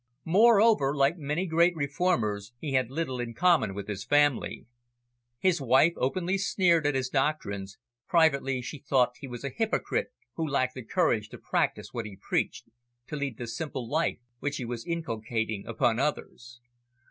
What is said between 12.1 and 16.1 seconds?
preached, to lead the simple life which he was inculcating upon